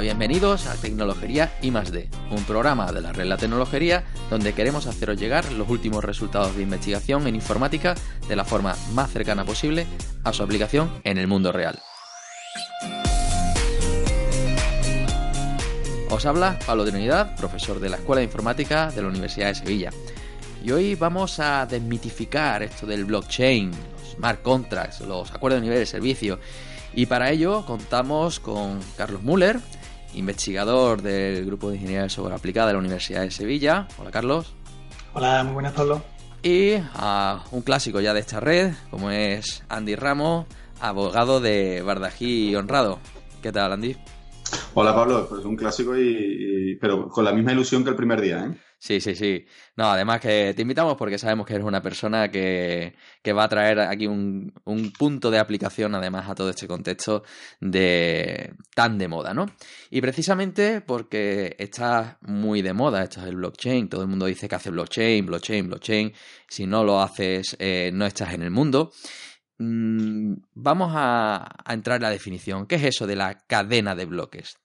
[0.00, 5.20] Bienvenidos a Tecnología I D, un programa de la red La Tecnología donde queremos haceros
[5.20, 7.94] llegar los últimos resultados de investigación en informática
[8.26, 9.86] de la forma más cercana posible
[10.24, 11.78] a su aplicación en el mundo real.
[16.08, 19.54] Os habla Pablo de Unidad, profesor de la Escuela de Informática de la Universidad de
[19.54, 19.90] Sevilla.
[20.64, 25.78] Y hoy vamos a desmitificar esto del blockchain, los smart contracts, los acuerdos de nivel
[25.78, 26.40] de servicio
[26.94, 29.60] y para ello contamos con Carlos Müller,
[30.14, 33.88] investigador del Grupo de Ingeniería de Software Aplicada de la Universidad de Sevilla.
[33.98, 34.54] Hola Carlos.
[35.14, 36.02] Hola, muy buenas Pablo.
[36.42, 40.46] Y a un clásico ya de esta red, como es Andy Ramos,
[40.80, 42.98] abogado de Bardají Honrado.
[43.42, 43.96] ¿Qué tal, Andy?
[44.74, 48.46] Hola Pablo, pues un clásico y, pero con la misma ilusión que el primer día,
[48.46, 48.56] ¿eh?
[48.82, 49.44] Sí, sí, sí.
[49.76, 52.94] No, además que te invitamos porque sabemos que eres una persona que,
[53.28, 57.22] va a traer aquí un, un, punto de aplicación además a todo este contexto
[57.60, 59.44] de tan de moda, ¿no?
[59.90, 64.48] Y precisamente porque está muy de moda, esto es el blockchain, todo el mundo dice
[64.48, 66.14] que hace blockchain, blockchain, blockchain,
[66.48, 68.92] si no lo haces eh, no estás en el mundo.
[69.58, 72.66] Mm, vamos a, a entrar en la definición.
[72.66, 74.56] ¿Qué es eso de la cadena de bloques?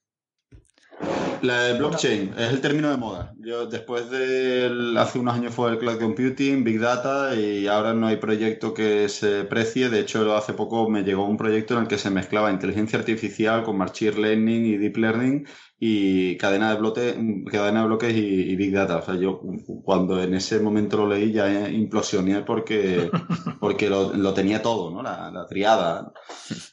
[1.42, 3.34] La de blockchain es el término de moda.
[3.40, 8.08] Yo después de hace unos años fue el cloud computing, big data y ahora no
[8.08, 9.90] hay proyecto que se precie.
[9.90, 13.64] De hecho, hace poco me llegó un proyecto en el que se mezclaba inteligencia artificial
[13.64, 15.46] con machine learning y deep learning
[15.78, 17.16] y cadena de bloques,
[17.52, 18.98] cadena de bloques y, big data.
[18.98, 19.42] O sea, yo
[19.84, 23.12] cuando en ese momento lo leí ya implosioné porque,
[23.60, 25.04] porque lo, tenía todo, ¿no?
[25.04, 26.12] La, triada.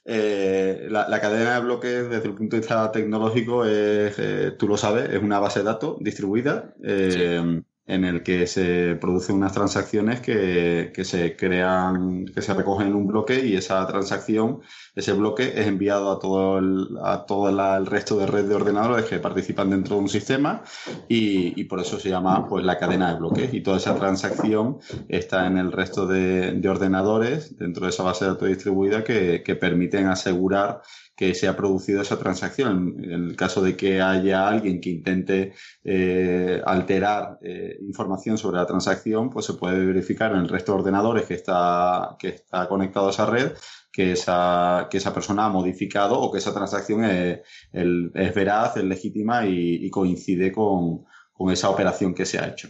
[0.04, 4.76] Eh, la, cadena de bloques desde el punto de vista tecnológico es, eh, tú lo
[4.76, 6.74] sabes, es una base de datos distribuida.
[6.82, 7.62] Eh,
[7.92, 12.94] en el que se producen unas transacciones que, que, se crean, que se recogen en
[12.94, 14.60] un bloque y esa transacción,
[14.96, 19.04] ese bloque es enviado a todo el, a todo el resto de red de ordenadores
[19.04, 20.62] que participan dentro de un sistema
[21.06, 23.52] y, y, por eso se llama pues la cadena de bloques.
[23.52, 24.78] Y toda esa transacción
[25.08, 29.42] está en el resto de, de ordenadores dentro de esa base de datos distribuida que,
[29.42, 30.80] que permiten asegurar
[31.16, 32.96] que se ha producido esa transacción.
[33.02, 35.52] En el caso de que haya alguien que intente
[35.84, 40.78] eh, alterar eh, información sobre la transacción, pues se puede verificar en el resto de
[40.78, 43.52] ordenadores que está, que está conectado a esa red
[43.92, 47.40] que esa, que esa persona ha modificado o que esa transacción es,
[47.72, 52.68] es veraz, es legítima y, coincide con, con, esa operación que se ha hecho.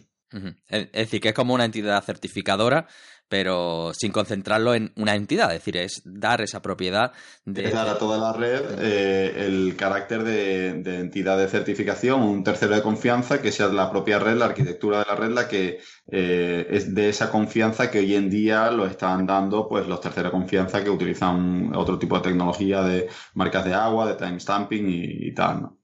[0.68, 2.86] Es decir, que es como una entidad certificadora
[3.32, 7.12] pero sin concentrarlo en una entidad, es decir, es dar esa propiedad
[7.46, 7.70] de...
[7.70, 12.82] dar a toda la red eh, el carácter de, entidad de certificación, un tercero de
[12.82, 15.78] confianza, que sea la propia red, la arquitectura de la red, la que
[16.10, 20.30] eh, es de esa confianza que hoy en día lo están dando pues los terceros
[20.30, 25.28] de confianza que utilizan otro tipo de tecnología de marcas de agua, de timestamping y,
[25.28, 25.78] y tal, ¿no?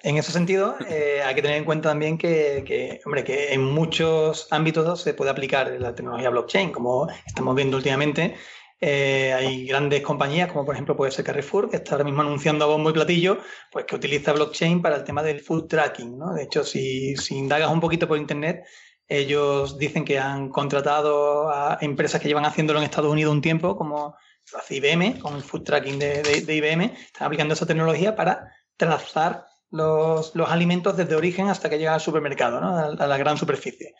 [0.00, 4.46] En ese sentido, eh, hay que tener en cuenta también que, hombre, que en muchos
[4.52, 8.36] ámbitos se puede aplicar la tecnología blockchain, como estamos viendo últimamente.
[8.80, 12.64] Eh, hay grandes compañías, como por ejemplo puede ser Carrefour, que está ahora mismo anunciando
[12.64, 13.38] a bombo y platillo,
[13.72, 16.16] pues que utiliza blockchain para el tema del food tracking.
[16.36, 18.64] De hecho, si, indagas un poquito por internet,
[19.08, 23.76] ellos dicen que han contratado a empresas que llevan haciéndolo en Estados Unidos un tiempo,
[23.76, 24.14] como
[24.56, 30.34] hace IBM, con el food tracking de IBM, están aplicando esa tecnología para trazar los,
[30.34, 32.78] los, alimentos desde origen hasta que llega al supermercado, ¿no?
[32.78, 33.94] a, la gran superficie.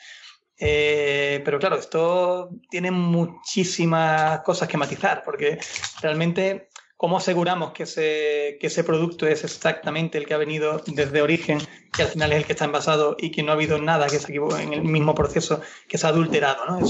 [0.61, 5.59] Eh, pero claro, esto tiene muchísimas cosas que matizar, porque
[6.03, 11.23] realmente, ¿cómo aseguramos que ese, que ese producto es exactamente el que ha venido desde
[11.23, 11.59] origen,
[11.93, 14.19] que al final es el que está envasado y que no ha habido nada que
[14.19, 16.67] se equivoque en el mismo proceso que se ha adulterado?
[16.67, 16.81] ¿no?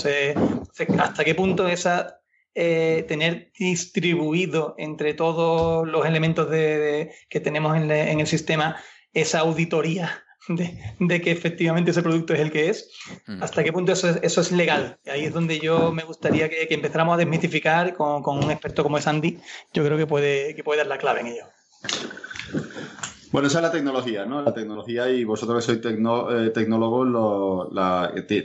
[0.98, 2.20] ¿Hasta qué punto esa
[2.60, 8.74] eh, tener distribuido entre todos los elementos de, que tenemos en, el sistema
[9.12, 12.90] esa auditoría de, que efectivamente ese producto es el que es,
[13.28, 13.44] mm.
[13.44, 14.98] hasta qué punto eso es, eso es legal.
[15.06, 18.98] Ahí es donde yo me gustaría que, empezáramos a desmitificar con, con, un experto como
[18.98, 19.38] es Andy,
[19.72, 21.44] yo creo que puede, que puede dar la clave en ello.
[23.30, 24.40] Bueno, esa es la tecnología, ¿no?
[24.40, 27.08] La tecnología y vosotros que sois eh, tecnólogos,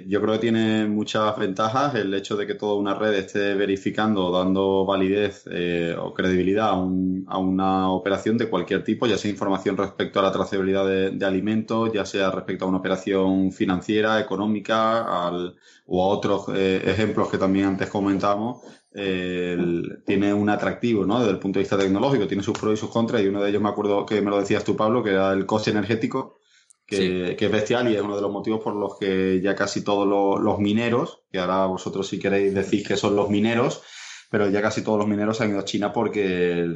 [0.07, 4.29] yo creo que tiene muchas ventajas el hecho de que toda una red esté verificando,
[4.29, 10.19] dando validez eh, o credibilidad a, una operación de cualquier tipo, ya sea información respecto
[10.19, 15.55] a la trazabilidad de, alimentos, ya sea respecto a una operación financiera, económica, al,
[15.85, 18.61] o a otros eh, ejemplos que también antes comentamos,
[18.93, 21.19] tiene un atractivo, ¿no?
[21.19, 23.49] Desde el punto de vista tecnológico, tiene sus pros y sus contras, y uno de
[23.49, 26.39] ellos me acuerdo que me lo decías tú, Pablo, que era el coste energético,
[26.85, 30.07] que, es bestial y es uno de los motivos por los que ya casi todos
[30.07, 33.81] los, mineros, que ahora vosotros si queréis decir que son los mineros,
[34.29, 36.67] pero ya casi todos los mineros se han ido a China porque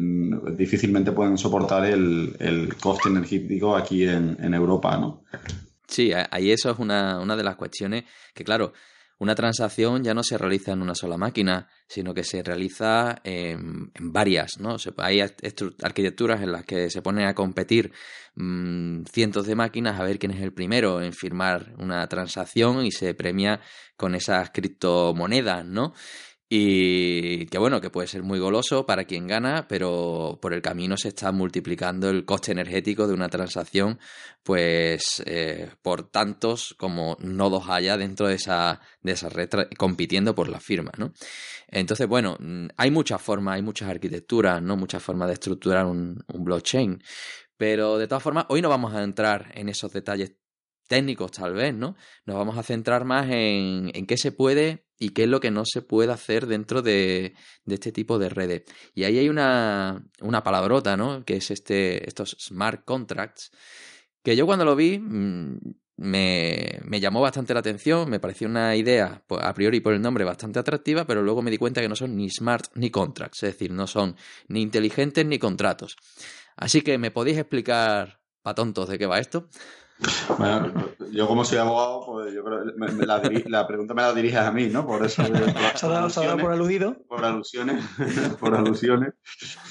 [0.56, 5.24] difícilmente pueden soportar el, coste energético aquí en, en Europa, ¿no?
[5.88, 8.04] Sí, ahí eso es una, una de las cuestiones
[8.34, 8.74] que, claro,
[9.20, 13.92] una transacción ya no se realiza en una sola máquina, sino que se realiza en,
[14.00, 14.78] varias, ¿no?
[14.98, 17.92] hay arquitecturas en las que se pone a competir
[18.36, 22.92] mm, cientos de máquinas a ver quién es el primero en firmar una transacción y
[22.92, 23.60] se premia
[23.96, 25.94] con esas criptomonedas, ¿no?
[26.50, 27.07] Y
[27.46, 31.10] que bueno, que puede ser muy goloso para quien gana, pero por el camino se
[31.10, 34.00] está multiplicando el coste energético de una transacción,
[34.44, 40.50] pues eh, por tantos como nodos haya dentro de esa, de esa red compitiendo por
[40.50, 41.14] la firma, ¿no?
[41.68, 44.78] Entonces, bueno, mm, hay muchas formas, hay muchas arquitecturas, ¿no?
[44.78, 47.02] Muchas formas de estructurar un, un blockchain.
[47.58, 50.34] Pero de todas formas, hoy no vamos a entrar en esos detalles
[50.88, 51.96] técnicos tal vez, ¿no?
[52.26, 55.52] Nos vamos a centrar más en, en qué se puede y qué es lo que
[55.52, 57.36] no se puede hacer dentro de,
[57.68, 58.64] este tipo de redes.
[58.96, 61.24] Y ahí hay una, una, palabrota, ¿no?
[61.24, 63.52] Que es este, estos smart contracts,
[64.24, 65.60] que yo cuando lo vi mm,
[65.98, 70.02] me, me llamó bastante la atención, me pareció una idea, pues, a priori por el
[70.02, 73.44] nombre, bastante atractiva, pero luego me di cuenta que no son ni smart ni contracts,
[73.44, 74.16] es decir, no son
[74.48, 75.96] ni inteligentes ni contratos.
[76.56, 79.50] Así que, ¿me podéis explicar, pa' tontos, de qué va esto?
[80.38, 80.72] Bueno,
[81.12, 84.86] yo como soy abogado, pues yo creo la, pregunta me la diriges a mí, ¿no?
[84.86, 85.24] Por eso.
[85.76, 86.96] ¿Se ha dado, por aludido?
[87.08, 87.84] Por alusiones,
[88.40, 89.14] por alusiones.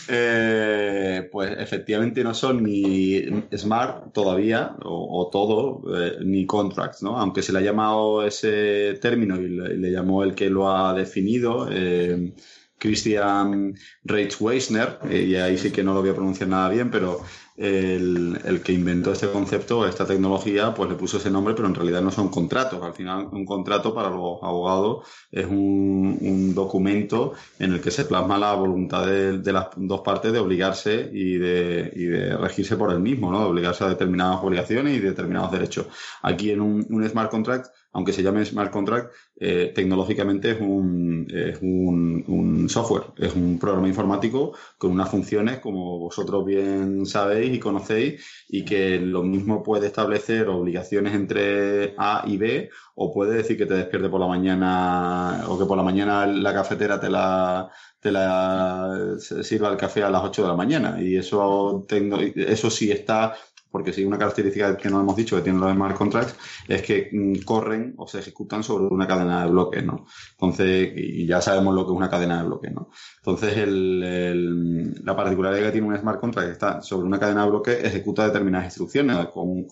[0.09, 3.23] Eh, pues efectivamente no son ni
[3.57, 7.19] smart todavía, o, todo, eh, ni contracts, ¿no?
[7.19, 11.69] Aunque se le ha llamado ese término y le, llamó el que lo ha definido.
[11.71, 12.33] Eh,
[12.79, 13.75] Christian
[14.05, 17.23] Reitz Weisner, y ahí sí que no lo voy a pronunciar nada bien, pero
[17.57, 21.75] el, el, que inventó este concepto, esta tecnología, pues le puso ese nombre, pero en
[21.75, 22.83] realidad no son contratos.
[22.83, 28.05] Al final, un contrato para los abogados es un, un documento en el que se
[28.05, 32.77] plasma la voluntad de, de, las dos partes de obligarse y de, y de regirse
[32.77, 33.41] por el mismo, ¿no?
[33.41, 35.87] De obligarse a determinadas obligaciones y determinados derechos.
[36.23, 39.11] Aquí en un, un smart contract aunque se llame smart contract,
[39.41, 47.07] eh, tecnológicamente es, un, software, es un programa informático con unas funciones, como vosotros bien
[47.07, 53.15] sabéis y conocéis, y que lo mismo puede establecer obligaciones entre A y B, o
[53.15, 57.01] puede decir que te despierte por la mañana, o que por la mañana la cafetera
[57.01, 61.01] te la, te la sirva el café a las 8 de la mañana.
[61.01, 63.37] Y eso, eso sí está
[63.71, 66.37] porque si una característica que no hemos dicho que tienen los smart contracts
[66.69, 70.07] es que mm, corren o se ejecutan sobre una cadena de bloques, ¿no?
[70.33, 72.91] Entonces, y ya sabemos lo que es una cadena de bloques, ¿no?
[73.19, 77.85] Entonces, la particularidad que tiene un smart contract que está sobre una cadena de bloques,
[77.85, 79.29] ejecuta determinadas instrucciones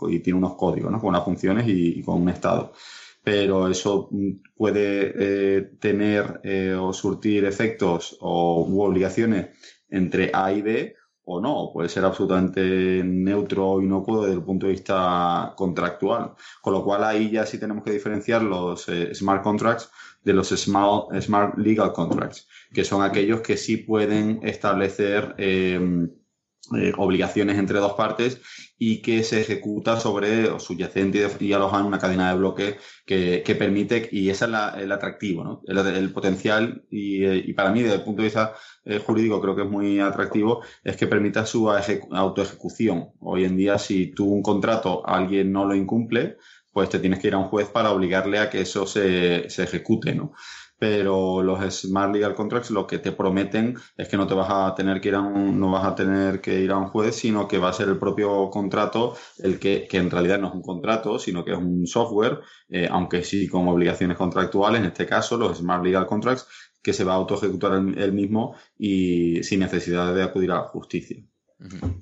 [0.09, 1.01] y tiene unos códigos, ¿no?
[1.01, 2.73] Con unas funciones y, con un estado
[3.23, 9.49] pero eso mm, puede eh, tener eh, o surtir efectos o u obligaciones
[9.89, 10.95] entre A y B
[11.27, 16.33] o no, puede ser absolutamente neutro o inocuo desde el punto de vista contractual.
[16.61, 19.91] Con lo cual ahí ya sí tenemos que diferenciar los eh, smart contracts
[20.23, 26.09] de los smart, smart, legal contracts, que son aquellos que sí pueden establecer eh,
[26.77, 28.41] eh, obligaciones entre dos partes
[28.79, 34.09] y que se ejecuta sobre subyacente y aloja en una cadena de bloques que, permite,
[34.11, 38.29] y ese es el atractivo, el, potencial, y, y, para mí desde el punto de
[38.29, 43.11] vista eh, jurídico creo que es muy atractivo, es que permita su autoejecución.
[43.21, 46.37] Hoy en día si tú un contrato alguien no lo incumple,
[46.73, 49.63] pues te tienes que ir a un juez para obligarle a que eso se, se
[49.63, 50.33] ejecute, ¿no?
[50.87, 54.75] Pero los Smart Legal Contracts lo que te prometen es que no te vas a
[54.75, 57.49] tener que ir a un, no vas a tener que ir a un juez, sino
[57.49, 60.61] que va a ser el propio contrato el que, que en realidad no es un
[60.61, 65.39] contrato, sino que es un software, eh, aunque sí con obligaciones contractuales, en este caso
[65.39, 66.47] los Smart Legal Contracts,
[66.83, 70.63] que se va a auto ejecutar el, mismo y sin necesidad de acudir a la
[70.65, 71.17] justicia.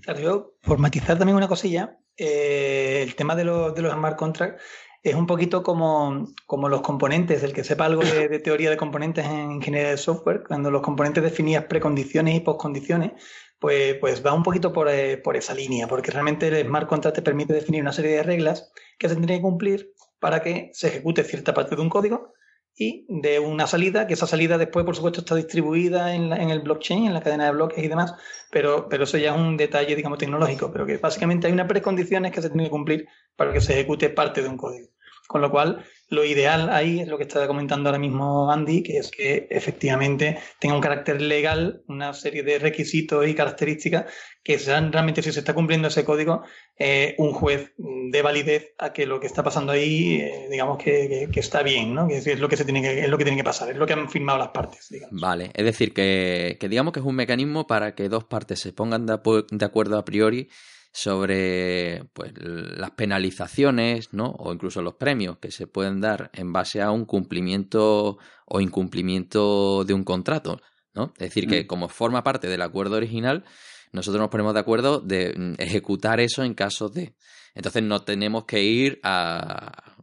[0.00, 4.16] Claro, yo, por matizar también una cosilla, eh, el tema de, los, de los smart
[4.16, 4.60] contracts
[5.02, 9.26] es un poquito como, como los componentes, el que sepa algo de, teoría de componentes
[9.26, 13.12] en ingeniería de software, cuando los componentes definías precondiciones y postcondiciones,
[13.58, 17.16] pues, pues va un poquito por, eh, por, esa línea, porque realmente el smart contract
[17.16, 20.88] te permite definir una serie de reglas que se tendrían que cumplir para que se
[20.88, 22.32] ejecute cierta parte de un código
[22.76, 26.60] y de una salida, que esa salida después, por supuesto, está distribuida en, en, el
[26.60, 28.14] blockchain, en la cadena de bloques y demás,
[28.50, 32.32] pero, pero eso ya es un detalle, digamos, tecnológico, pero que básicamente hay unas precondiciones
[32.32, 34.88] que se tienen que cumplir para que se ejecute parte de un código.
[35.28, 38.98] Con lo cual, lo ideal ahí es lo que está comentando ahora mismo Andy, que
[38.98, 44.12] es que efectivamente tenga un carácter legal, una serie de requisitos y características
[44.44, 46.42] que sean realmente, si se está cumpliendo ese código,
[46.78, 51.30] eh, un juez de validez a que lo que está pasando ahí, eh, digamos que,
[51.34, 52.06] está bien, ¿no?
[52.06, 53.86] Que es lo que, se tiene que, es lo que tiene que pasar, es lo
[53.86, 54.90] que han firmado las partes.
[55.12, 59.06] Vale, es decir, que, digamos que es un mecanismo para que dos partes se pongan
[59.06, 60.48] de acuerdo a priori
[60.92, 64.26] sobre pues, las penalizaciones ¿no?
[64.38, 69.84] o incluso los premios que se pueden dar en base a un cumplimiento o incumplimiento
[69.84, 70.60] de un contrato.
[70.94, 71.14] ¿no?
[71.16, 71.66] Es decir, que mm.
[71.66, 73.44] como forma parte del acuerdo original,
[73.92, 77.14] nosotros nos ponemos de acuerdo de mm, ejecutar eso en caso de.
[77.54, 79.94] Entonces no tenemos que ir a,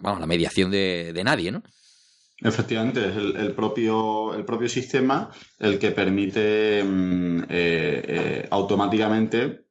[0.00, 1.62] vamos, la mediación de, nadie, ¿no?
[2.42, 9.69] Efectivamente, es el, propio, el propio sistema el que permite mm, eh, eh, automáticamente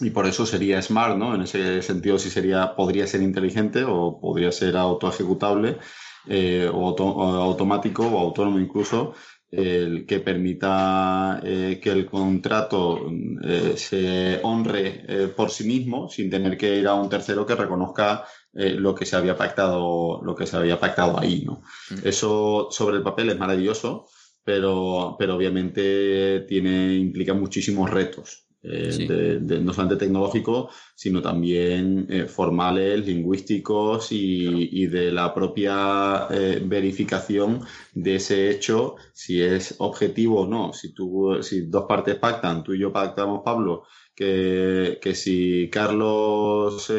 [0.00, 1.34] y por eso sería smart, ¿no?
[1.34, 5.78] En ese sentido sí sería, podría ser inteligente o podría ser autoejecutable
[6.26, 6.96] eh, o,
[7.40, 9.14] automático o autónomo incluso,
[9.50, 13.08] el que permita eh, que el contrato
[13.42, 17.54] eh, se honre eh, por sí mismo sin tener que ir a un tercero que
[17.54, 18.24] reconozca
[18.58, 21.60] lo que se había pactado, lo que se había pactado ahí, ¿no?
[21.90, 22.08] Mm.
[22.08, 24.06] Eso sobre el papel es maravilloso,
[24.42, 28.45] pero, pero obviamente tiene, implica muchísimos retos.
[28.68, 36.60] Eh, de, no solamente tecnológicos, sino también eh, formales, lingüísticos y, de la propia eh,
[36.64, 37.60] verificación
[37.94, 40.72] de ese hecho, si es objetivo o no.
[40.72, 46.90] Si, tú, si dos partes pactan, tú y yo pactamos, Pablo, que, que si Carlos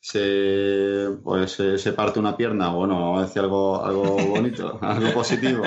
[0.00, 5.62] se, pues, se, parte una pierna, bueno, vamos a decir algo, algo bonito, algo positivo.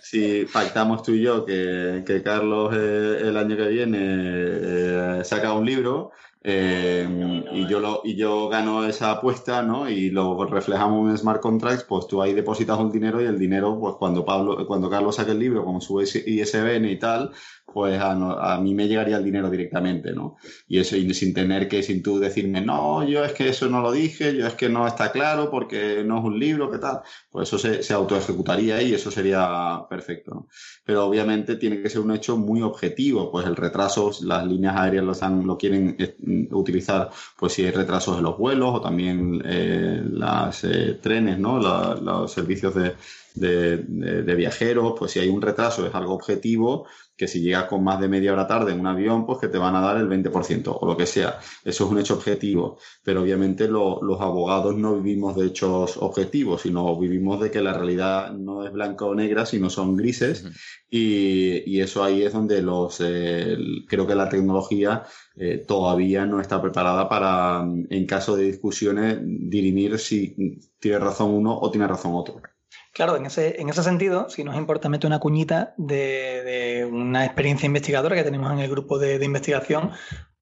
[0.00, 5.52] Si pactamos tú y yo que, que Carlos eh, el año que viene eh, saca
[5.52, 6.12] un libro,
[6.44, 9.88] eh, y, yo lo, y yo gano esa apuesta, ¿no?
[9.88, 13.78] Y lo reflejamos en smart contracts, pues tú ahí depositas un dinero y el dinero,
[13.78, 17.32] pues cuando Pablo, cuando Carlos saque el libro con su ISBN y tal,
[17.72, 20.36] pues a, mí me llegaría el dinero directamente, ¿no?
[20.68, 23.80] Y eso y sin tener que, sin tú decirme, no, yo es que eso no
[23.80, 27.00] lo dije, yo es que no está claro porque no es un libro, ¿qué tal?
[27.30, 30.48] Pues eso se, se autoejecutaría y eso sería perfecto, ¿no?
[30.84, 35.04] Pero obviamente tiene que ser un hecho muy objetivo, pues el retraso, las líneas aéreas
[35.04, 36.16] lo, están, lo quieren eh,
[36.50, 41.58] utilizar, pues si hay retrasos en los vuelos o también eh, las eh, trenes, ¿no?
[41.58, 42.94] los servicios de,
[43.34, 43.78] de,
[44.22, 46.86] de viajeros, pues si hay un retraso es algo objetivo,
[47.22, 49.56] que si llegas con más de media hora tarde en un avión, pues que te
[49.56, 51.38] van a dar el 20% o lo que sea.
[51.64, 56.98] Eso es un hecho objetivo, pero obviamente los abogados no vivimos de hechos objetivos, sino
[56.98, 60.44] vivimos de que la realidad no es blanca o negra, sino son grises
[60.90, 63.56] y, eso ahí es donde los eh,
[63.88, 65.04] creo que la tecnología
[65.36, 71.56] eh, todavía no está preparada para, en caso de discusiones, dirimir si tiene razón uno
[71.56, 72.42] o tiene razón otro.
[72.92, 77.66] Claro, en ese, en ese sentido, si nos importa, meter una cuñita de, una experiencia
[77.66, 79.92] investigadora que tenemos en el grupo de, investigación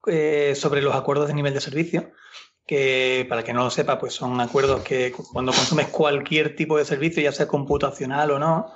[0.07, 2.11] eh, sobre los acuerdos de nivel de servicio,
[2.67, 6.83] que para que no lo sepa, pues son acuerdos que cuando consumes cualquier tipo de
[6.83, 8.73] servicio, ya sea computacional o no,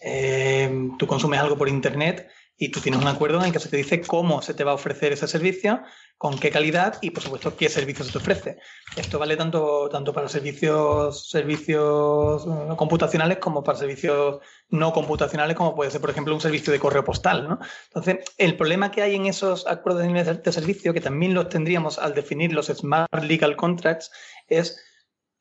[0.00, 3.68] eh, tú consumes algo por Internet y tú tienes un acuerdo en el que se
[3.68, 5.82] te dice cómo se te va a ofrecer ese servicio,
[6.18, 8.58] con qué calidad y, por supuesto, qué servicio se te ofrece.
[8.96, 15.76] Esto vale tanto, tanto para servicios, servicios eh, computacionales como para servicios no computacionales, como
[15.76, 17.48] puede ser, por ejemplo, un servicio de correo postal.
[17.48, 17.60] ¿no?
[17.86, 22.14] Entonces, el problema que hay en esos acuerdos de servicio, que también los tendríamos al
[22.14, 24.10] definir los Smart Legal Contracts,
[24.48, 24.84] es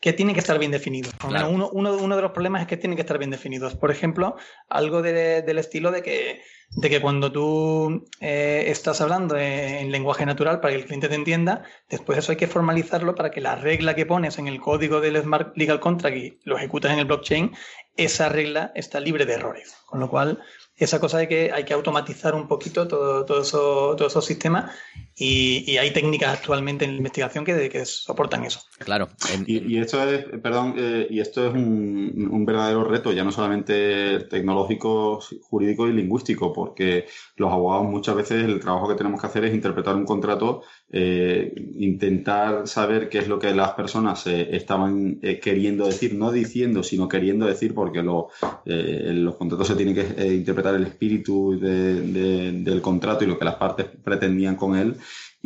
[0.07, 1.13] que tienen que estar bien definidos.
[1.49, 3.75] Uno, uno, de los problemas es que tienen que estar bien definidos.
[3.75, 4.37] Por ejemplo,
[4.69, 10.61] algo del estilo de que, de que cuando tú eh, estás hablando en, lenguaje natural
[10.61, 13.95] para que el cliente te entienda, después eso hay que formalizarlo para que la regla
[13.95, 17.51] que pones en el código del Smart Legal Contract y lo ejecutas en el blockchain,
[17.97, 19.75] esa regla está libre de errores.
[19.87, 20.39] Con lo cual,
[20.77, 24.71] esa cosa de que hay que automatizar un poquito todo, todo eso, todos esos sistemas
[25.19, 28.61] y, hay técnicas actualmente en la investigación que, que soportan eso.
[28.77, 29.09] Claro.
[29.47, 34.19] Y, esto es, perdón, eh, y esto es un, un, verdadero reto, ya no solamente
[34.29, 39.45] tecnológico, jurídico y lingüístico, porque los abogados muchas veces el trabajo que tenemos que hacer
[39.45, 45.19] es interpretar un contrato, eh, intentar saber qué es lo que las personas eh, estaban
[45.41, 48.27] queriendo decir, no diciendo, sino queriendo decir, porque lo,
[48.65, 53.85] los contratos se tienen que interpretar el espíritu del contrato y lo que las partes
[54.03, 54.95] pretendían con él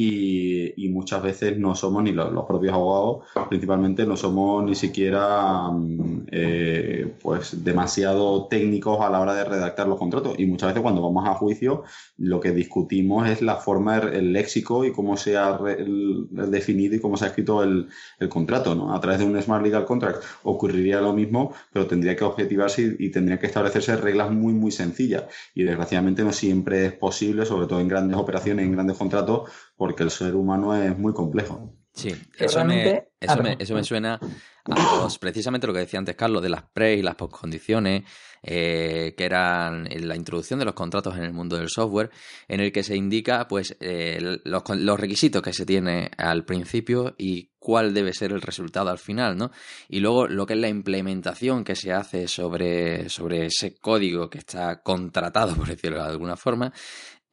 [0.01, 6.27] y, muchas veces no somos ni los, propios abogados, principalmente no somos ni siquiera mm,
[6.31, 11.01] eh, pues demasiado técnicos a la hora de redactar los contratos y muchas veces cuando
[11.01, 11.83] vamos a juicio
[12.17, 17.17] lo que discutimos es la forma, el léxico y cómo se ha definido y cómo
[17.17, 17.87] se ha escrito el,
[18.29, 18.93] contrato, ¿no?
[18.93, 23.07] A través de un Smart Legal Contract ocurriría lo mismo, pero tendría que objetivarse y,
[23.07, 25.23] y tendría que establecerse reglas muy, muy sencillas
[25.55, 29.49] y desgraciadamente no siempre es posible, sobre todo en grandes operaciones, en grandes contratos,
[29.81, 31.73] porque el ser humano es muy complejo.
[31.91, 34.19] Sí, eso me, eso, me, suena
[34.63, 38.03] a precisamente lo que decía antes Carlos, de las pre y las postcondiciones,
[38.43, 42.11] eh, que eran la introducción de los contratos en el mundo del software,
[42.47, 47.15] en el que se indica pues eh, los, los, requisitos que se tiene al principio
[47.17, 49.49] y cuál debe ser el resultado al final, ¿no?
[49.89, 54.37] Y luego lo que es la implementación que se hace sobre, sobre ese código que
[54.37, 56.71] está contratado, por decirlo de alguna forma,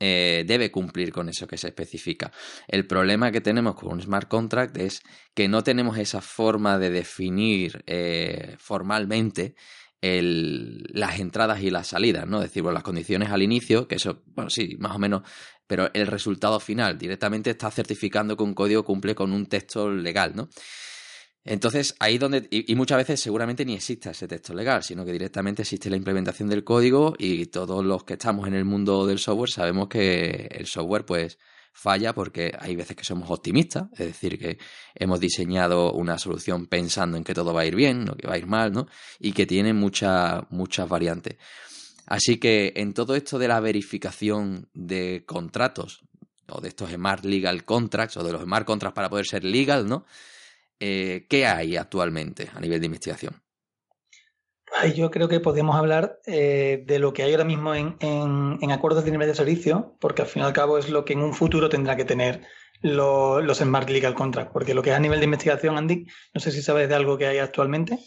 [0.00, 2.30] eh, debe cumplir con eso que se especifica.
[2.66, 5.02] El problema que tenemos con un smart contract es
[5.34, 9.54] que no tenemos esa forma de definir eh, formalmente
[10.00, 12.38] las entradas y las salidas, ¿no?
[12.38, 15.22] Es decir, las condiciones al inicio, que eso, bueno, sí, más o menos,
[15.66, 20.36] pero el resultado final directamente está certificando que un código cumple con un texto legal,
[20.36, 20.48] ¿no?
[21.50, 25.62] Entonces, ahí donde, y, muchas veces seguramente ni existe ese texto legal, sino que directamente
[25.62, 29.48] existe la implementación del código y todos los que estamos en el mundo del software
[29.48, 31.38] sabemos que el software pues
[31.72, 34.58] falla porque hay veces que somos optimistas, es decir, que
[34.94, 38.34] hemos diseñado una solución pensando en que todo va a ir bien, no que va
[38.34, 38.86] a ir mal, ¿no?
[39.18, 41.38] Y que tiene muchas, muchas variantes.
[42.04, 46.02] Así que en todo esto de la verificación de contratos,
[46.46, 49.88] o de estos Smart Legal Contracts, o de los Smart Contracts para poder ser legal,
[49.88, 50.04] ¿no?
[50.80, 53.42] Eh, ¿qué hay actualmente a nivel de investigación?
[54.94, 59.10] Yo creo que podemos hablar eh, de lo que hay ahora mismo en, acuerdos de
[59.10, 61.68] nivel de servicio, porque al fin y al cabo es lo que en un futuro
[61.68, 62.42] tendrá que tener
[62.80, 66.52] los Smart Legal Contracts, porque lo que es a nivel de investigación, Andy, no sé
[66.52, 67.98] si sabes de algo que hay actualmente.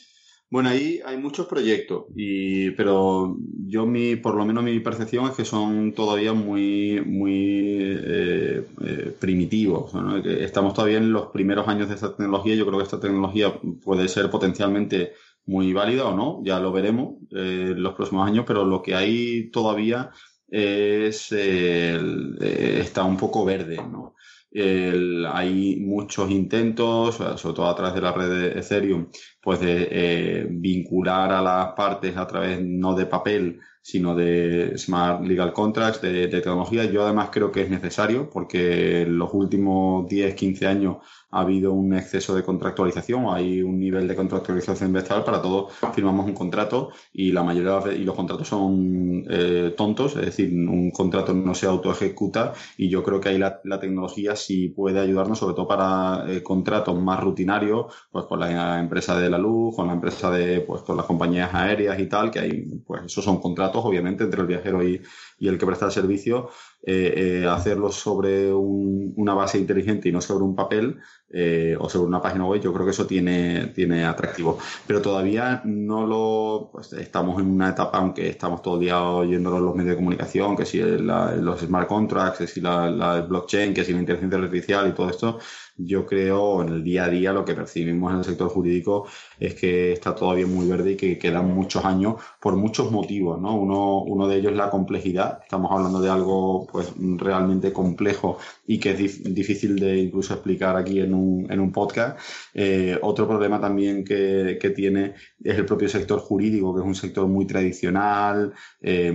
[0.52, 5.32] Bueno, ahí hay muchos proyectos, y, pero yo mi, por lo menos mi percepción es
[5.32, 9.94] que son todavía muy, muy eh, eh, primitivos.
[10.26, 12.54] Estamos todavía en los primeros años de esta tecnología.
[12.56, 15.14] Yo creo que esta tecnología puede ser potencialmente
[15.46, 18.94] muy válida o no, ya lo veremos eh, en los próximos años, pero lo que
[18.94, 20.10] hay todavía
[20.50, 24.16] es está un poco verde, ¿no?
[24.54, 29.08] hay muchos intentos, sobre todo a través de la red Ethereum,
[29.42, 35.24] pues de eh, vincular a las partes a través no de papel, sino de Smart
[35.24, 36.86] Legal Contracts, de, tecnología.
[36.86, 40.98] Yo además creo que es necesario porque en los últimos 10, 15 años
[41.32, 45.74] ha habido un exceso de contractualización, hay un nivel de contractualización bestial para todos.
[45.94, 50.52] Firmamos un contrato y la mayoría de y los contratos son eh, tontos, es decir,
[50.54, 55.40] un contrato no se autoejecuta y yo creo que ahí la, tecnología sí puede ayudarnos,
[55.40, 59.88] sobre todo para eh, contratos más rutinarios, pues con la empresa de la luz, con
[59.88, 63.40] la empresa de, pues con las compañías aéreas y tal, que hay, pues esos son
[63.40, 65.02] contratos obviamente entre el viajero y,
[65.40, 66.50] y el que presta el servicio,
[66.84, 72.08] eh, eh, hacerlo sobre una base inteligente y no sobre un papel eh, o sobre
[72.08, 74.58] una página web, yo creo que eso tiene, tiene atractivo.
[74.88, 76.70] Pero todavía no lo.
[76.72, 80.58] Pues, estamos en una etapa, aunque estamos todo el día oyéndolo los medios de comunicación,
[80.58, 84.94] que si los smart contracts, que si la, blockchain, que si la inteligencia artificial y
[84.94, 85.40] todo esto,
[85.78, 89.08] yo creo en el día a día lo que percibimos en el sector jurídico
[89.40, 93.56] es que está todavía muy verde y que quedan muchos años por muchos motivos, ¿no?
[93.56, 95.40] Uno, uno de ellos es la complejidad.
[95.44, 101.00] Estamos hablando de algo pues realmente complejo y que es difícil de incluso explicar aquí
[101.00, 102.20] en un, en un podcast.
[102.54, 106.96] Eh, otro problema también que, que, tiene es el propio sector jurídico, que es un
[106.96, 108.54] sector muy tradicional.
[108.82, 109.14] Eh,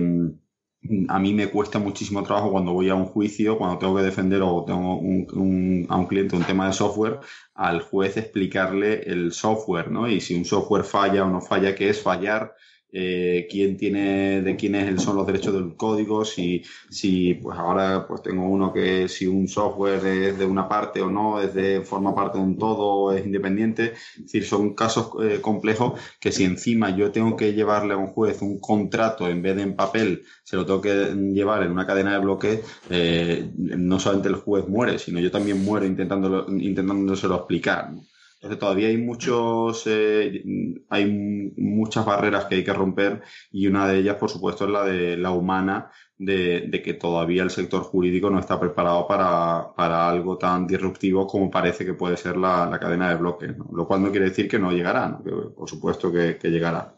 [1.09, 4.41] a mí me cuesta muchísimo trabajo cuando voy a un juicio, cuando tengo que defender
[4.41, 7.19] o tengo a un cliente un tema de software,
[7.55, 10.07] al juez explicarle el software, ¿no?
[10.07, 12.53] Y si un software falla o no falla, qué es fallar,
[12.91, 18.21] eh, quién tiene, de quiénes son los derechos del código, si, si pues ahora pues
[18.21, 22.15] tengo uno que si un software es de una parte o no, es de, forma
[22.15, 23.93] parte de un todo, es independiente.
[24.15, 28.07] Es decir, son casos eh, complejos que si encima yo tengo que llevarle a un
[28.07, 31.85] juez un contrato en vez de en papel, se lo tengo que llevar en una
[31.85, 37.35] cadena de bloques, eh, no solamente el juez muere, sino yo también muero intentándolo, intentándoselo
[37.35, 37.91] explicar.
[38.37, 40.43] Entonces todavía hay muchos, eh,
[40.89, 43.21] hay muchas barreras que hay que romper
[43.51, 47.49] y una de ellas, por supuesto, es la de la humana, de, que todavía el
[47.49, 52.37] sector jurídico no está preparado para, para algo tan disruptivo como parece que puede ser
[52.37, 55.19] la, cadena de bloques, lo cual no quiere decir que no llegará,
[55.55, 56.95] por supuesto que, llegará.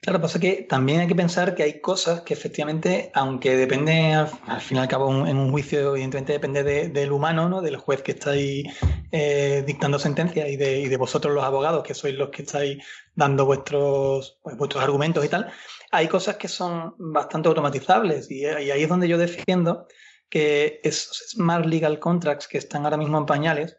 [0.00, 4.60] Claro, pasa que también hay que pensar que hay cosas que efectivamente, aunque depende al,
[4.60, 7.60] fin y al cabo en un juicio, evidentemente depende del humano, ¿no?
[7.60, 11.94] del juez que está eh, dictando sentencia y de, y de, vosotros los abogados, que
[11.94, 12.84] sois los que estáis
[13.16, 15.50] dando vuestros, pues, vuestros argumentos y tal,
[15.90, 19.88] hay cosas que son bastante automatizables y, y ahí es donde yo defiendo
[20.28, 23.76] que esos smart legal contracts que están ahora mismo en pañales,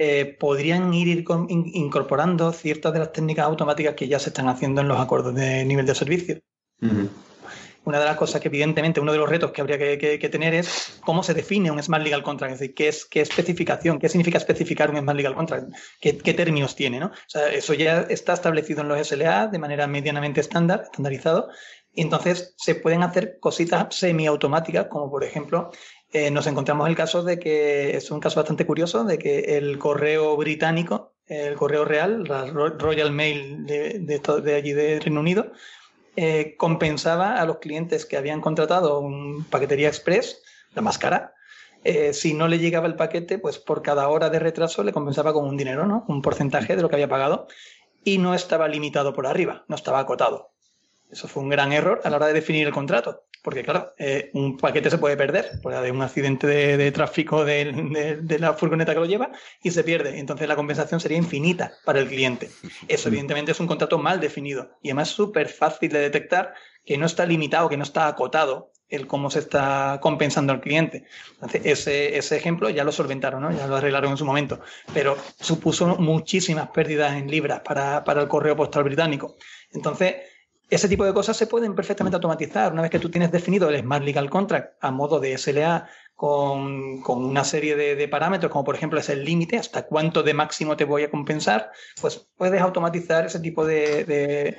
[0.00, 4.86] eh, podrían ir, incorporando ciertas de las técnicas automáticas que ya se están haciendo en
[4.86, 6.40] los acuerdos de nivel de servicio.
[7.84, 11.00] Una de las cosas que evidentemente uno de los retos que habría que, tener es
[11.04, 14.38] cómo se define un Smart Legal Contract, es decir, qué, es, qué especificación, qué significa
[14.38, 15.68] especificar un Smart Legal Contract,
[16.00, 17.00] qué, términos tiene.
[17.00, 17.10] ¿no?
[17.52, 21.48] eso ya está establecido en los SLA de manera medianamente estándar, estandarizado,
[21.92, 25.72] y entonces se pueden hacer cositas semiautomáticas, como por ejemplo
[26.12, 29.78] eh, nos encontramos el caso de que es un caso bastante curioso de que el
[29.78, 35.52] correo británico, el correo real, la Royal Mail de, allí de Reino Unido,
[36.16, 40.42] eh, compensaba a los clientes que habían contratado un paquetería express,
[40.74, 41.34] la más cara,
[41.84, 45.32] eh, si no le llegaba el paquete, pues por cada hora de retraso le compensaba
[45.32, 46.04] con un dinero, ¿no?
[46.08, 47.46] Un porcentaje de lo que había pagado
[48.02, 50.52] y no estaba limitado por arriba, no estaba acotado.
[51.10, 53.24] Eso fue un gran error a la hora de definir el contrato.
[53.42, 58.36] Porque, claro, eh, un paquete se puede perder, puede haber un accidente de, tráfico de,
[58.38, 59.30] la furgoneta que lo lleva
[59.62, 60.18] y se pierde.
[60.18, 62.50] Entonces la compensación sería infinita para el cliente.
[62.88, 67.06] Eso, evidentemente, es un contrato mal definido y además súper fácil de detectar que no
[67.06, 71.04] está limitado, que no está acotado el cómo se está compensando al cliente.
[71.34, 73.52] Entonces, ese, ese ejemplo ya lo solventaron, ¿no?
[73.52, 74.60] ya lo arreglaron en su momento,
[74.94, 79.36] pero supuso muchísimas pérdidas en libras para, para el correo postal británico.
[79.72, 80.16] Entonces,
[80.70, 82.72] ese tipo de cosas se pueden perfectamente automatizar.
[82.72, 87.02] Una vez que tú tienes definido el Smart Legal Contract a modo de SLA con,
[87.06, 90.84] una serie de, parámetros, como por ejemplo es el límite, hasta cuánto de máximo te
[90.84, 94.58] voy a compensar, pues puedes automatizar ese tipo de,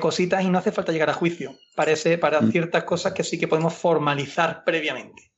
[0.00, 1.58] cositas y no hace falta llegar a juicio.
[1.74, 2.50] Parece para mm.
[2.50, 5.33] ciertas cosas que sí que podemos formalizar previamente.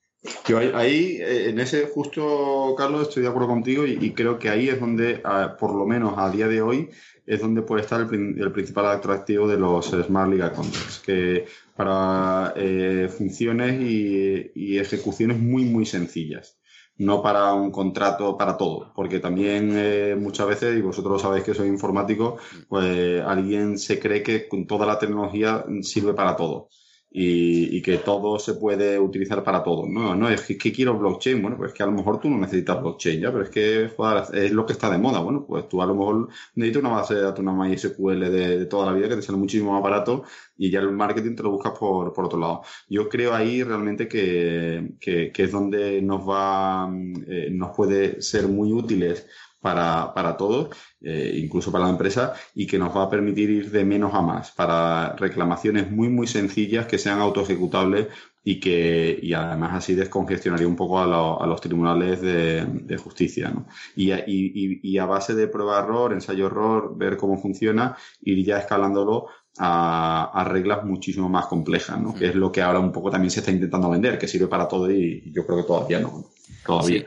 [0.46, 4.68] Yo ahí, eh, en ese justo, Carlos, estoy de acuerdo contigo y, creo que ahí
[4.68, 5.22] es donde,
[5.58, 6.90] por lo menos a día de hoy,
[7.26, 13.08] es donde puede estar el, principal atractivo de los Smart Legal Contracts, que para eh,
[13.08, 16.58] funciones y, ejecuciones muy, muy sencillas.
[16.98, 21.52] No para un contrato para todo, porque también eh, muchas veces, y vosotros sabéis que
[21.52, 26.68] soy informático, pues alguien se cree que con toda la tecnología sirve para todo
[27.10, 29.86] y, que todo se puede utilizar para todo.
[29.86, 31.40] No, no, es que, quiero blockchain.
[31.40, 34.52] Bueno, pues que a lo mejor tú no necesitas blockchain ya, pero es que es
[34.52, 35.20] lo que está de moda.
[35.20, 38.66] Bueno, pues tú a lo mejor necesitas una base de datos, una MySQL de, de
[38.66, 40.24] toda la vida que te sale muchísimo más barato
[40.58, 42.62] y ya el marketing te lo buscas por, por otro lado.
[42.88, 46.90] Yo creo ahí realmente que, que, es donde nos va,
[47.26, 49.26] eh, nos puede ser muy útiles
[49.60, 53.70] para, para todos, eh, incluso para la empresa, y que nos va a permitir ir
[53.70, 58.08] de menos a más para reclamaciones muy, muy sencillas que sean autoejecutables
[58.44, 63.50] y que y además así descongestionaría un poco a, a los tribunales de, de justicia.
[63.50, 63.66] ¿no?
[63.96, 69.26] Y, y, y, a base de prueba-error, ensayo-error, ver cómo funciona, ir ya escalándolo
[69.58, 72.14] a, a, reglas muchísimo más complejas, ¿no?
[72.14, 74.68] que es lo que ahora un poco también se está intentando vender, que sirve para
[74.68, 76.26] todo y yo creo que todavía no.
[76.64, 77.04] Todavía.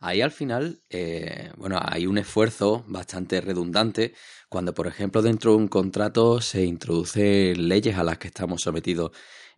[0.00, 4.14] Ahí al final, eh, bueno, hay un esfuerzo bastante redundante
[4.48, 9.10] cuando, por ejemplo, dentro de un contrato se introducen leyes a las que estamos sometidos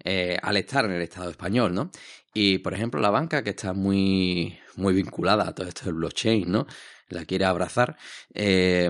[0.03, 1.91] eh, al estar en el Estado español, ¿no?
[2.33, 6.51] Y, por ejemplo, la banca, que está muy, muy vinculada a todo esto del blockchain,
[6.51, 6.67] ¿no?
[7.09, 7.97] La quiere abrazar.
[8.33, 8.89] Eh,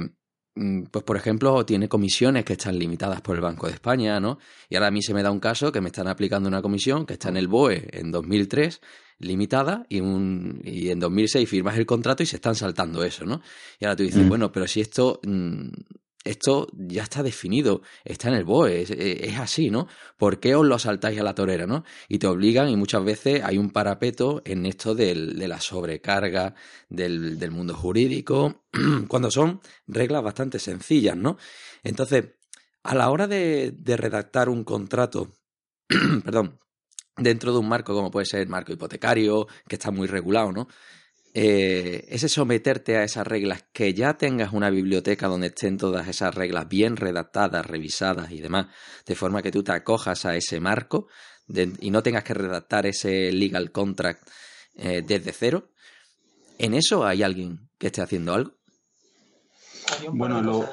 [0.91, 4.39] pues por ejemplo, tiene comisiones que están limitadas por el Banco de España, ¿no?
[4.69, 7.07] Y ahora a mí se me da un caso que me están aplicando una comisión
[7.07, 8.81] que está en el BOE en 2003
[9.21, 13.43] limitada y, un, y en 2006 firmas el contrato y se están saltando eso, ¿no?
[13.79, 14.29] Y ahora tú dices, mm.
[14.29, 15.69] bueno, pero si esto, mm,
[16.25, 19.87] esto ya está definido, está en el BOE, es, así, ¿no?
[20.19, 21.85] ¿Por qué os lo saltáis a la torera, ¿no?
[22.09, 26.55] Y te obligan y muchas veces hay un parapeto en esto del, de la sobrecarga
[26.89, 28.65] del, del mundo jurídico,
[29.09, 31.39] cuando son reglas bastante sencillas, ¿no?
[31.83, 32.27] Entonces,
[32.83, 35.33] a la hora de, de redactar un contrato,
[36.25, 36.61] perdón,
[37.17, 40.69] dentro de un marco como puede ser el marco hipotecario, que está muy regulado, ¿no?
[41.33, 46.35] Eh, ese someterte a esas reglas, que ya tengas una biblioteca donde estén todas esas
[46.35, 48.67] reglas bien redactadas, revisadas y demás,
[49.07, 51.07] de forma que tú te acojas a ese marco
[51.47, 54.29] y no tengas que redactar ese legal contract
[54.75, 55.71] eh, desde cero.
[56.59, 58.57] ¿En eso hay alguien que esté haciendo algo?
[60.13, 60.69] Bueno, lo,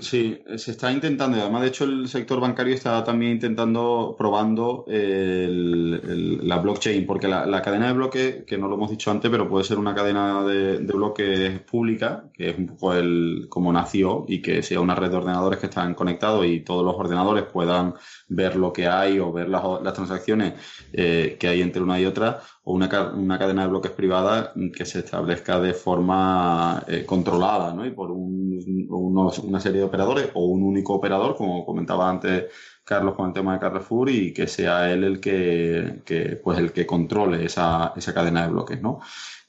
[0.00, 6.58] Sí, se está intentando, además de hecho el sector bancario está también intentando, probando la
[6.58, 9.78] blockchain, porque la, cadena de bloques, que no lo hemos dicho antes, pero puede ser
[9.78, 14.80] una cadena de, bloques pública, que es un poco el como nació, y que sea
[14.80, 17.94] una red de ordenadores que están conectados y todos los ordenadores puedan
[18.28, 20.54] ver lo que hay o ver las, transacciones
[20.92, 24.84] eh, que hay entre una y otra, o una, una, cadena de bloques privada que
[24.84, 27.86] se establezca de forma eh, controlada ¿no?
[27.86, 32.46] y por una serie de operadores o un único operador, como comentaba antes
[32.84, 36.72] Carlos con el tema de Carrefour, y que sea él el que, que pues el
[36.72, 38.82] que controle esa, esa cadena de bloques.
[38.82, 39.00] ¿no?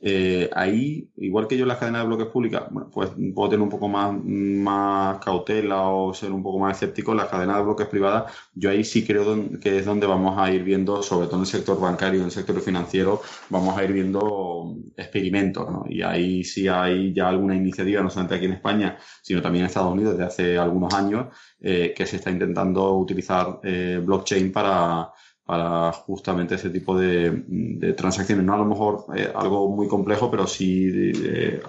[0.04, 3.62] Eh, ahí, igual que yo en las cadenas de bloques públicas, bueno, pues puedo tener
[3.62, 7.12] un poco más, más cautela o ser un poco más escéptico.
[7.12, 9.24] En las cadenas de bloques privadas, yo ahí sí creo
[9.60, 12.32] que es donde vamos a ir viendo, sobre todo en el sector bancario en el
[12.32, 15.86] sector financiero, vamos a ir viendo experimentos, ¿no?
[15.88, 19.68] Y ahí sí hay ya alguna iniciativa, no solamente aquí en España, sino también en
[19.68, 21.28] Estados Unidos desde hace algunos años,
[21.60, 25.12] eh, que se está intentando utilizar eh, blockchain para
[25.46, 28.46] para justamente ese tipo de, transacciones.
[28.46, 31.62] No a lo mejor eh, algo muy complejo, pero sí de,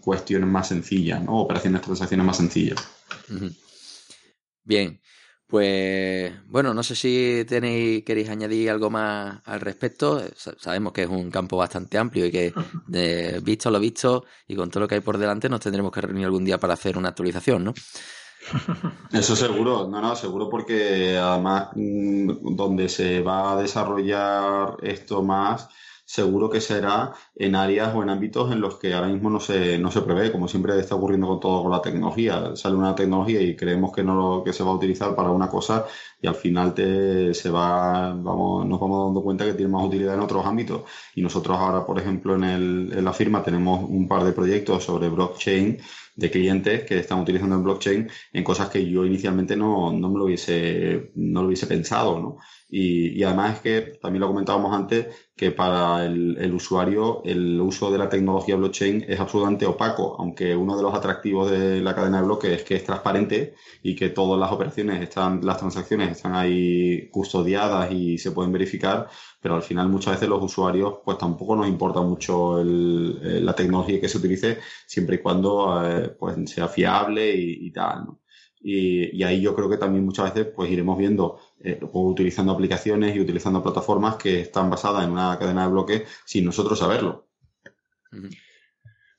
[0.00, 1.40] cuestiones más sencillas, ¿no?
[1.40, 2.78] operaciones, transacciones más sencillas.
[4.64, 5.00] Bien,
[5.46, 10.20] pues bueno, no sé si tenéis, queréis añadir algo más al respecto.
[10.58, 12.52] Sabemos que es un campo bastante amplio y que
[13.42, 16.24] visto lo visto y con todo lo que hay por delante nos tendremos que reunir
[16.24, 17.74] algún día para hacer una actualización, ¿no?
[19.12, 25.68] Eso seguro, no, no, seguro porque además mm, donde se va a desarrollar esto más,
[26.06, 29.76] seguro que será en áreas o en ámbitos en los que ahora mismo no se,
[29.78, 32.54] no se prevé, como siempre está ocurriendo con todo con la tecnología.
[32.54, 35.86] Sale una tecnología y creemos que no que se va a utilizar para una cosa
[36.22, 40.14] y al final te, se va, vamos, nos vamos dando cuenta que tiene más utilidad
[40.14, 40.82] en otros ámbitos.
[41.14, 44.84] Y nosotros ahora, por ejemplo, en, el, en la firma tenemos un par de proyectos
[44.84, 45.78] sobre blockchain
[46.16, 50.18] de clientes que están utilizando el blockchain en cosas que yo inicialmente no, no me
[50.18, 52.38] lo hubiese, no lo hubiese pensado, ¿no?
[52.68, 57.60] Y, y, además es que, también lo comentábamos antes, que para el, el, usuario el
[57.60, 61.94] uso de la tecnología blockchain es absolutamente opaco, aunque uno de los atractivos de la
[61.94, 66.10] cadena de bloques es que es transparente y que todas las operaciones están, las transacciones
[66.10, 69.08] están ahí custodiadas y se pueden verificar,
[69.40, 74.00] pero al final muchas veces los usuarios pues tampoco nos importa mucho el, la tecnología
[74.00, 78.20] que se utilice siempre y cuando eh, pues sea fiable y, y tal, ¿no?
[78.60, 83.14] Y, y, ahí yo creo que también muchas veces pues iremos viendo eh, utilizando aplicaciones
[83.14, 87.28] y utilizando plataformas que están basadas en una cadena de bloques sin nosotros saberlo.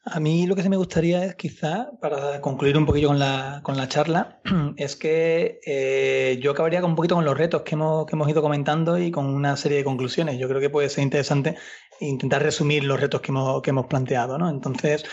[0.10, 3.60] A mí lo que sí me gustaría es quizá, para concluir un poquillo con la,
[3.64, 4.40] con la charla,
[4.78, 8.30] es que eh, yo acabaría con un poquito con los retos que hemos, que hemos
[8.30, 10.40] ido comentando y con una serie de conclusiones.
[10.40, 11.58] Yo creo que puede ser interesante
[12.00, 14.38] intentar resumir los retos que hemos, que hemos planteado.
[14.38, 14.50] ¿no?
[14.50, 15.04] Entonces,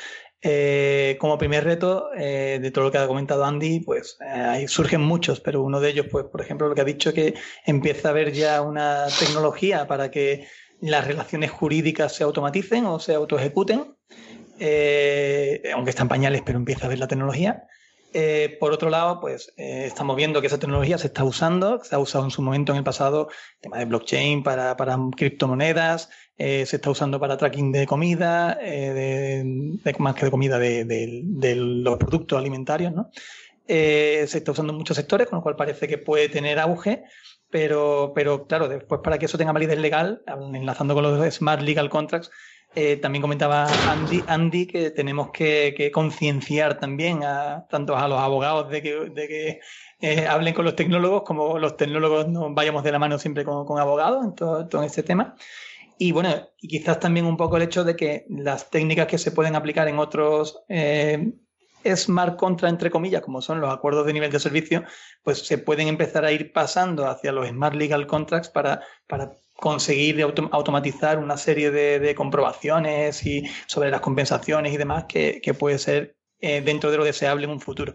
[0.46, 4.68] eh, como primer reto, eh, de todo lo que ha comentado Andy, pues eh, ahí
[4.68, 7.33] surgen muchos, pero uno de ellos, pues, por ejemplo, lo que ha dicho que
[7.64, 10.46] empieza a haber ya una tecnología para que
[10.83, 13.96] las relaciones jurídicas se automaticen o se autoejecuten,
[15.74, 17.66] aunque están pañales, pero empieza a ver la tecnología.
[18.61, 22.24] por otro lado, pues estamos viendo que esa tecnología se está usando, se ha usado
[22.24, 24.76] en su momento en el pasado, el tema de blockchain para
[25.16, 29.44] criptomonedas, eh, se está usando para tracking de comida, eh,
[29.98, 33.10] más que de comida, de, los productos alimentarios, ¿no?
[33.68, 37.04] Eh, se está usando en muchos sectores, con lo cual parece que puede tener auge,
[37.50, 41.88] pero, pero claro, después para que eso tenga validez legal, enlazando con los Smart Legal
[41.88, 42.30] Contracts,
[43.00, 48.82] también comentaba Andy, Andy que tenemos que, concienciar también a tanto a los abogados de
[48.82, 49.60] que,
[50.28, 53.78] hablen con los tecnólogos como los tecnólogos nos vayamos de la mano siempre con, con
[53.78, 55.36] abogados en todo, todo este tema.
[55.98, 59.30] Y bueno, y quizás también un poco el hecho de que las técnicas que se
[59.30, 61.33] pueden aplicar en otros eh,
[61.94, 64.85] smart contra, entre comillas, como son los acuerdos de nivel de servicio,
[65.22, 70.20] pues se pueden empezar a ir pasando hacia los smart legal contracts para, para conseguir
[70.22, 76.61] automatizar una serie de, comprobaciones y sobre las compensaciones y demás que, puede ser eh,
[76.61, 77.94] dentro de lo deseable en un futuro.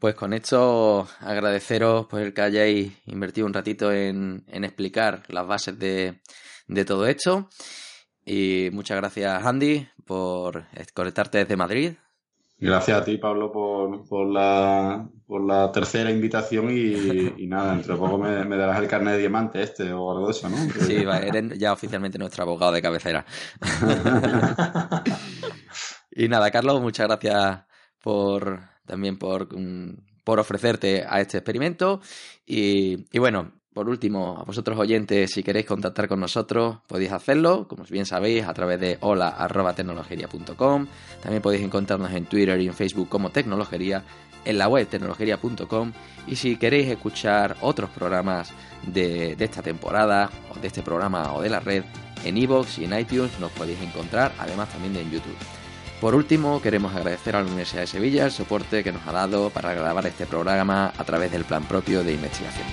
[0.00, 5.78] Pues con esto agradeceros por el que hayáis invertido un ratito en explicar las bases
[5.78, 6.20] de,
[6.66, 7.48] de todo esto.
[8.24, 11.92] Y muchas gracias, Andy, por conectarte desde Madrid.
[12.56, 18.16] Gracias a ti, Pablo, por, por, la, por la tercera invitación y, nada, entre poco
[18.16, 20.56] me, me, darás el carnet de diamante este o algo de eso, ¿no?
[20.56, 23.26] Sí, eres ya oficialmente nuestro abogado de cabecera.
[26.12, 27.64] y nada, Carlos, muchas gracias
[28.00, 32.00] por también por, mm, por ofrecerte a este experimento.
[32.46, 37.66] Y, y bueno, por último, a vosotros oyentes, si queréis contactar con nosotros, podéis hacerlo,
[37.66, 40.86] como bien sabéis, a través de hola.tecnologería.com.
[41.20, 44.04] También podéis encontrarnos en Twitter y en Facebook como Tecnologería.
[44.44, 45.92] en la web tecnologería.com
[46.26, 48.52] y si queréis escuchar otros programas
[48.86, 51.82] de, esta temporada, o de este programa o de la red,
[52.24, 55.36] en iVoox y en iTunes nos podéis encontrar, además también en YouTube.
[56.00, 59.48] Por último, queremos agradecer a la Universidad de Sevilla el soporte que nos ha dado
[59.48, 62.66] para grabar este programa a través del plan propio de investigación.